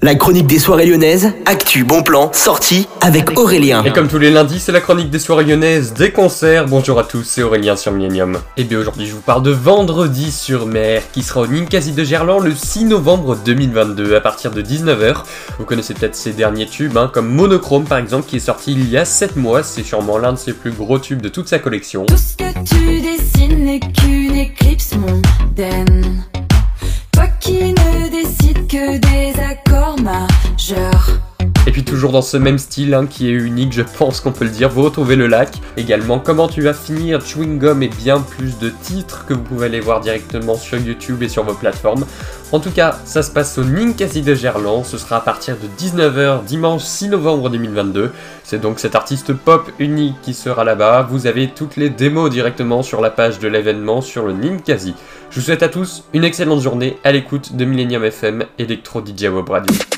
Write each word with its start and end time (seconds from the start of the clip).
La 0.00 0.14
chronique 0.14 0.46
des 0.46 0.60
soirées 0.60 0.86
lyonnaises, 0.86 1.32
actu, 1.44 1.82
bon 1.82 2.04
plan, 2.04 2.30
sortie 2.32 2.86
avec 3.00 3.36
Aurélien. 3.36 3.82
Et 3.82 3.90
comme 3.90 4.06
tous 4.06 4.20
les 4.20 4.30
lundis, 4.30 4.60
c'est 4.60 4.70
la 4.70 4.80
chronique 4.80 5.10
des 5.10 5.18
soirées 5.18 5.42
lyonnaises, 5.42 5.92
des 5.92 6.12
concerts. 6.12 6.66
Bonjour 6.66 7.00
à 7.00 7.02
tous, 7.02 7.24
c'est 7.24 7.42
Aurélien 7.42 7.74
sur 7.74 7.90
Millennium. 7.90 8.38
Et 8.56 8.62
bien 8.62 8.78
aujourd'hui, 8.78 9.06
je 9.06 9.14
vous 9.14 9.20
parle 9.20 9.42
de 9.42 9.50
Vendredi 9.50 10.30
sur 10.30 10.66
mer, 10.66 11.02
qui 11.12 11.24
sera 11.24 11.40
au 11.40 11.46
Ninkasi 11.48 11.90
de 11.90 12.04
Gerland 12.04 12.44
le 12.44 12.54
6 12.54 12.84
novembre 12.84 13.36
2022 13.44 14.14
à 14.14 14.20
partir 14.20 14.52
de 14.52 14.62
19h. 14.62 15.24
Vous 15.58 15.64
connaissez 15.64 15.94
peut-être 15.94 16.14
ses 16.14 16.32
derniers 16.32 16.66
tubes, 16.66 16.96
hein, 16.96 17.10
comme 17.12 17.28
Monochrome 17.28 17.84
par 17.84 17.98
exemple, 17.98 18.28
qui 18.28 18.36
est 18.36 18.40
sorti 18.40 18.74
il 18.74 18.88
y 18.88 18.96
a 18.96 19.04
7 19.04 19.34
mois. 19.34 19.64
C'est 19.64 19.82
sûrement 19.82 20.16
l'un 20.16 20.32
de 20.32 20.38
ses 20.38 20.52
plus 20.52 20.70
gros 20.70 21.00
tubes 21.00 21.20
de 21.20 21.28
toute 21.28 21.48
sa 21.48 21.58
collection. 21.58 22.06
Tout 22.06 22.16
ce 22.16 22.36
que 22.36 22.52
tu 22.64 23.00
dessines 23.00 23.64
n'est 23.64 23.80
qu'une 23.80 24.36
éclipse 24.36 24.92
mondaine. 24.94 26.22
Toi 27.10 27.26
qui 27.40 27.72
ne 27.72 28.10
décides 28.10 28.68
que 28.68 28.96
des 28.98 29.07
accords 29.07 29.07
Et 31.66 31.70
puis 31.70 31.84
toujours 31.84 32.10
dans 32.12 32.22
ce 32.22 32.36
même 32.36 32.58
style 32.58 32.94
hein, 32.94 33.06
qui 33.06 33.28
est 33.28 33.32
unique, 33.32 33.72
je 33.72 33.82
pense 33.82 34.20
qu'on 34.20 34.32
peut 34.32 34.44
le 34.44 34.50
dire, 34.50 34.68
vous 34.68 34.82
retrouvez 34.82 35.16
le 35.16 35.26
lac. 35.26 35.50
Également 35.76 36.18
comment 36.18 36.48
tu 36.48 36.62
vas 36.62 36.72
finir, 36.72 37.20
Chewing 37.24 37.58
Gum 37.58 37.82
et 37.82 37.88
bien 37.88 38.20
plus 38.20 38.58
de 38.58 38.70
titres 38.82 39.24
que 39.24 39.34
vous 39.34 39.42
pouvez 39.42 39.66
aller 39.66 39.80
voir 39.80 40.00
directement 40.00 40.56
sur 40.56 40.78
YouTube 40.78 41.22
et 41.22 41.28
sur 41.28 41.44
vos 41.44 41.54
plateformes. 41.54 42.04
En 42.50 42.58
tout 42.60 42.70
cas, 42.70 42.98
ça 43.04 43.22
se 43.22 43.30
passe 43.30 43.56
au 43.58 43.64
Ninkasi 43.64 44.22
de 44.22 44.34
Gerland, 44.34 44.84
ce 44.84 44.98
sera 44.98 45.18
à 45.18 45.20
partir 45.20 45.56
de 45.56 45.68
19h 45.78 46.44
dimanche 46.44 46.82
6 46.82 47.10
novembre 47.10 47.50
2022. 47.50 48.10
C'est 48.42 48.60
donc 48.60 48.80
cet 48.80 48.94
artiste 48.94 49.32
pop 49.32 49.70
unique 49.78 50.16
qui 50.22 50.34
sera 50.34 50.64
là-bas. 50.64 51.06
Vous 51.08 51.26
avez 51.26 51.48
toutes 51.48 51.76
les 51.76 51.90
démos 51.90 52.30
directement 52.30 52.82
sur 52.82 53.00
la 53.00 53.10
page 53.10 53.38
de 53.38 53.46
l'événement 53.46 54.00
sur 54.00 54.26
le 54.26 54.32
Ninkasi. 54.32 54.94
Je 55.30 55.38
vous 55.38 55.46
souhaite 55.46 55.62
à 55.62 55.68
tous 55.68 56.04
une 56.14 56.24
excellente 56.24 56.62
journée 56.62 56.98
à 57.04 57.12
l'écoute 57.12 57.54
de 57.54 57.64
Millennium 57.64 58.04
FM 58.04 58.44
Electro 58.58 59.00
DJ 59.04 59.24
Web. 59.24 59.97